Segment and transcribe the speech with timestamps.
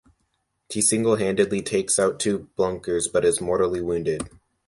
[0.69, 4.27] He single-handedly takes out two bunkers but is mortally wounded.